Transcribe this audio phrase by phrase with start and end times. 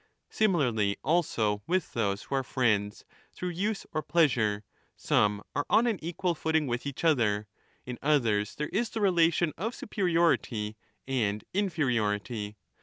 [0.31, 4.63] Similarly also with those who are friends through use or pleasure,
[4.97, 7.45] some are on an equal footing with each other,
[7.85, 10.75] in others there is the relation of superiority
[11.07, 12.57] and inferiority.